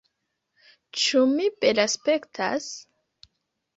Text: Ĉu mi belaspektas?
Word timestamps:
Ĉu 1.01 1.21
mi 1.35 1.45
belaspektas? 1.65 2.71